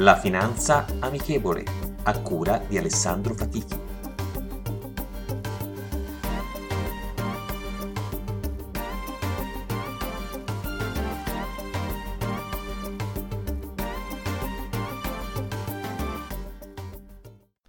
[0.00, 1.64] La finanza amichevole,
[2.04, 3.74] a cura di Alessandro Fatichi.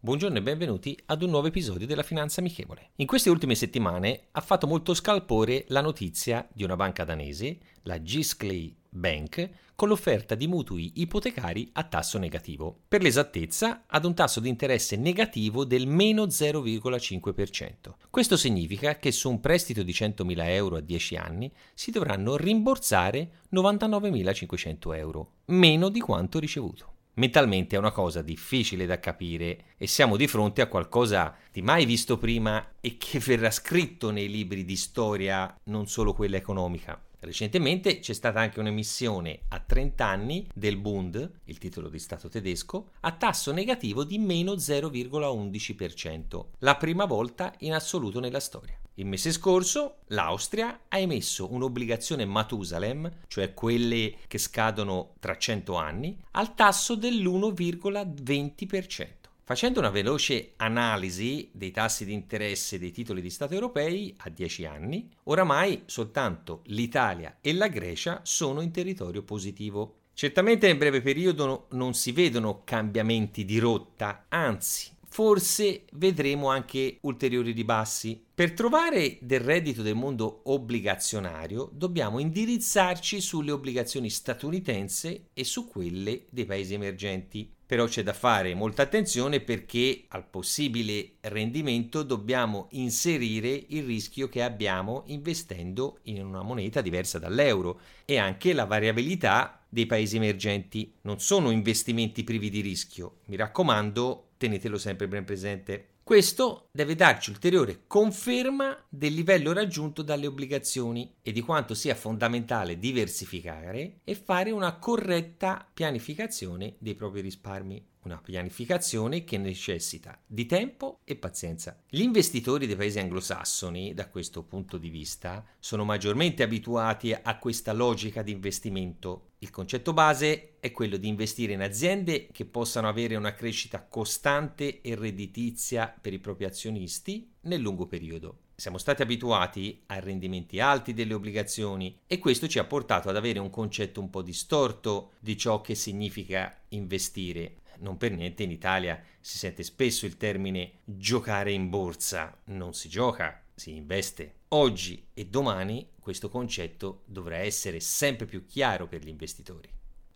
[0.00, 2.90] Buongiorno e benvenuti ad un nuovo episodio della Finanza Amichevole.
[2.96, 8.02] In queste ultime settimane ha fatto molto scalpore la notizia di una banca danese, la
[8.02, 12.80] Gisclay Bank, con l'offerta di mutui ipotecari a tasso negativo.
[12.88, 17.72] Per l'esattezza, ad un tasso di interesse negativo del meno 0,5%.
[18.10, 23.42] Questo significa che su un prestito di 100.000 euro a 10 anni si dovranno rimborsare
[23.52, 26.94] 99.500 euro, meno di quanto ricevuto.
[27.18, 31.86] Mentalmente è una cosa difficile da capire e siamo di fronte a qualcosa di mai
[31.86, 37.00] visto prima e che verrà scritto nei libri di storia, non solo quella economica.
[37.26, 42.92] Recentemente c'è stata anche un'emissione a 30 anni del Bund, il titolo di Stato tedesco,
[43.00, 48.78] a tasso negativo di meno 0,11%, la prima volta in assoluto nella storia.
[48.94, 56.16] Il mese scorso l'Austria ha emesso un'obbligazione Matusalem, cioè quelle che scadono tra 100 anni,
[56.30, 59.25] al tasso dell'1,20%.
[59.48, 64.64] Facendo una veloce analisi dei tassi di interesse dei titoli di Stato europei a 10
[64.64, 69.98] anni, oramai soltanto l'Italia e la Grecia sono in territorio positivo.
[70.14, 77.52] Certamente nel breve periodo non si vedono cambiamenti di rotta, anzi forse vedremo anche ulteriori
[77.52, 78.22] ribassi.
[78.34, 86.26] Per trovare del reddito del mondo obbligazionario dobbiamo indirizzarci sulle obbligazioni statunitense e su quelle
[86.28, 87.50] dei paesi emergenti.
[87.64, 94.42] Però c'è da fare molta attenzione perché al possibile rendimento dobbiamo inserire il rischio che
[94.42, 100.94] abbiamo investendo in una moneta diversa dall'euro e anche la variabilità dei paesi emergenti.
[101.02, 103.18] Non sono investimenti privi di rischio.
[103.26, 105.88] Mi raccomando, tenetelo sempre ben presente.
[106.06, 112.78] Questo deve darci ulteriore conferma del livello raggiunto dalle obbligazioni e di quanto sia fondamentale
[112.78, 121.00] diversificare e fare una corretta pianificazione dei propri risparmi una pianificazione che necessita di tempo
[121.04, 121.82] e pazienza.
[121.88, 127.72] Gli investitori dei paesi anglosassoni, da questo punto di vista, sono maggiormente abituati a questa
[127.72, 129.32] logica di investimento.
[129.38, 134.80] Il concetto base è quello di investire in aziende che possano avere una crescita costante
[134.80, 138.38] e redditizia per i propri azionisti nel lungo periodo.
[138.56, 143.38] Siamo stati abituati a rendimenti alti delle obbligazioni e questo ci ha portato ad avere
[143.38, 149.02] un concetto un po' distorto di ciò che significa investire non per niente in Italia
[149.20, 152.36] si sente spesso il termine giocare in borsa.
[152.46, 154.34] Non si gioca, si investe.
[154.48, 159.68] Oggi e domani questo concetto dovrà essere sempre più chiaro per gli investitori.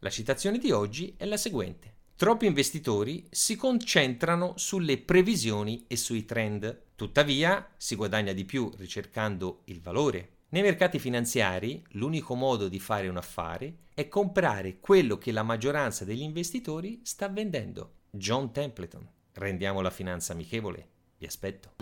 [0.00, 1.94] La citazione di oggi è la seguente.
[2.14, 9.60] Troppi investitori si concentrano sulle previsioni e sui trend, tuttavia si guadagna di più ricercando
[9.66, 15.30] il valore nei mercati finanziari l'unico modo di fare un affare è comprare quello che
[15.30, 17.98] la maggioranza degli investitori sta vendendo.
[18.10, 19.08] John Templeton.
[19.34, 20.88] Rendiamo la finanza amichevole.
[21.18, 21.74] Vi aspetto.